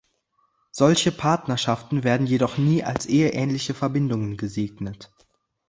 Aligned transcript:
Solche 0.71 1.11
Partnerschaften 1.11 2.03
werden 2.03 2.25
jedoch 2.25 2.57
nie 2.57 2.83
als 2.83 3.05
eheähnliche 3.05 3.75
Verbindungen 3.75 4.35
gesegnet. 4.35 5.11